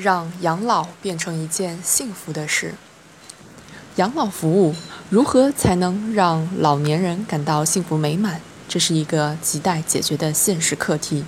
[0.00, 2.74] 让养老变成一件幸福的事。
[3.96, 4.74] 养老服务
[5.10, 8.40] 如何才能让老年人感到幸福美满？
[8.68, 11.24] 这是一个亟待解决的现实课题。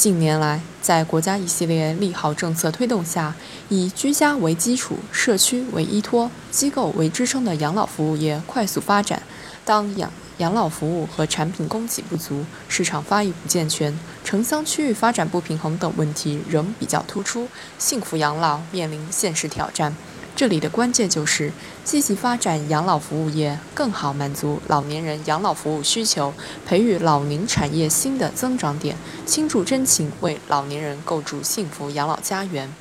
[0.00, 3.34] 近年来，在国家一系列利好政策推动下，
[3.68, 9.22] 以居家为基础、社区为依托、机构为支撑的养老服务业快速发展。
[9.62, 17.46] 当养养老服务和产品供给不足、市场发育不健全、城乡区域发展不平衡等问题仍比较突出，
[17.78, 19.94] 幸福养老面临现实挑战。
[20.36, 21.52] 这里的关键就是
[21.84, 26.32] 积极发展养老服务业，更好满足老年人养老服务需求，
[26.66, 32.72] 培育老龄产业新的增长点，倾注真情为老年人构筑幸福养老家园，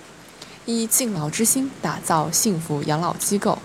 [0.65, 3.59] 以敬老之心打造幸福养老机构。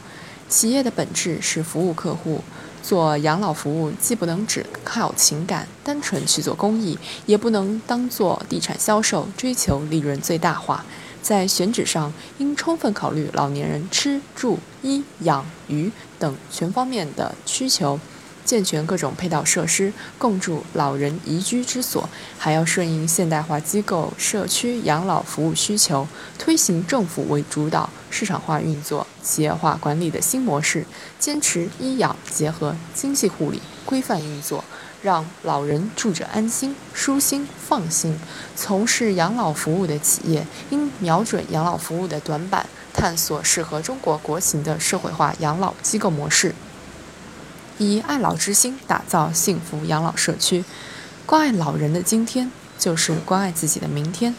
[0.49, 2.43] 企业的本质是服务客户。
[2.83, 10.85] 做养老服务，既不能只靠情感单纯去做公益，也不能当做地产销售追求利润最大化。
[11.25, 17.99] 在选址上，应充分考虑老年人吃住医养娱等全方面的需求。
[18.45, 22.07] 健全各种配套设施，共筑老人宜居之所，
[22.39, 26.07] 还要顺应现代化机构社区养老服务需求，
[26.39, 30.85] 推行政府为主导、市场化运作、企业化管理的新模式，
[31.19, 34.63] 坚持医养结合、经济护理、规范运作，
[35.05, 38.19] 让老人住着安心、舒心、放心。
[38.57, 46.55] 从事养老服务的企业应瞄准养老服务的短板，探索适合中国国情的社会化养老机构模式。
[47.77, 50.65] 以爱老之心打造幸福养老社区，
[51.27, 54.35] 关爱老人的今天就是关爱自己的明天。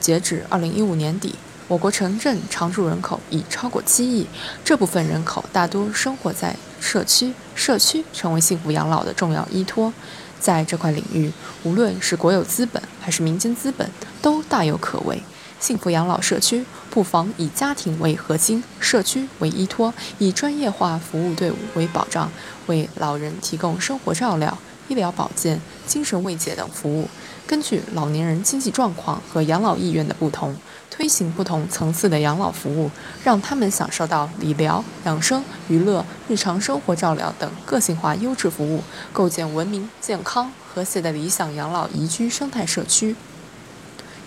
[0.00, 1.34] 截止二零一五年底，
[1.68, 4.24] 我国城镇常住人口已超过七亿，
[4.64, 9.92] 这部分人口大多生活在社区，社区成为幸福养老的重要依托。
[10.38, 11.32] 在这块领域，
[11.64, 13.90] 无论是国有资本还是民间资本，
[14.22, 15.20] 都大有可为。
[15.58, 22.30] 幸福养老社区不妨以家庭为核心，社区为依托，以专业化服务队伍为保障，
[22.66, 24.56] 为老人提供生活照料、
[24.86, 27.08] 医疗保健、精神慰藉等服务。
[27.46, 30.54] 根据老年人经济状况和养老意愿的不同，
[30.96, 32.90] 推行不同层次的养老服务，
[33.22, 43.14] 让他们享受到理疗、养生、娱乐、日常生活照料等个性化优质服务，构建文明、健康、和谐的理想养老宜居生态社区。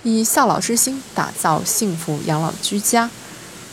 [0.04, 3.10] 以孝老之心打造幸福养老居家，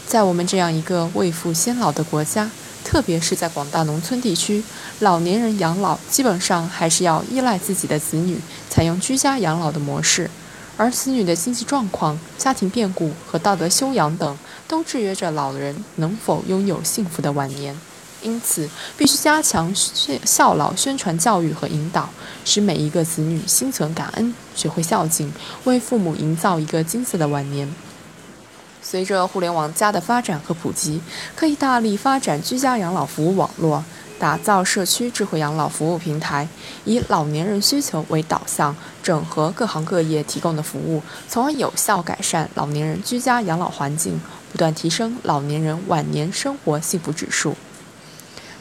[0.06, 2.50] 在我们这样一个未富先老的国家，
[2.82, 4.64] 特别是在广大农村地区，
[5.00, 8.40] 老年人养老基本上还是要依赖自己的子女，
[8.70, 10.30] 采用居家养老的模式，
[10.76, 14.38] 而子女的经济状况、家庭变故和道德修养等，
[14.68, 17.78] 都制约着老人能否拥有幸福的晚年。
[18.22, 19.72] 因此，必须加强
[20.24, 22.10] 孝老宣传教育和引导，
[22.44, 25.32] 使每一个子女心存感恩，学会孝敬，
[25.64, 27.72] 为父母营造一个金色的晚年。
[28.82, 31.00] 随着互联网加的发展和普及，
[31.34, 33.84] 可以大力发展居家养老服务网络，
[34.18, 36.48] 打造社区智慧养老服务平台，
[36.84, 47.54] 以老年人需求为导向，整合各行各业提供的服务，从而有效改善老年人居家养老环境，不断提升老年人晚年生活幸福指数。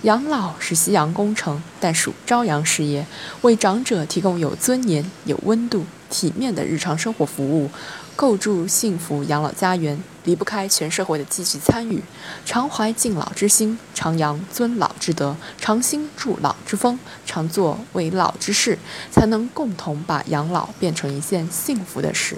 [0.06, 3.04] 养老是夕阳工程，但属朝阳事业。
[3.42, 7.72] 为长者提供有尊严、有温度、体面的日常生活服务，
[8.16, 12.04] 构筑幸福养老家园，离不开全社会的积极参与。
[12.46, 18.78] 常怀敬老之心，常扬尊老之德，常兴助老之风，常做为老之事，
[19.12, 22.38] 才能共同把养老变成一件幸福的事。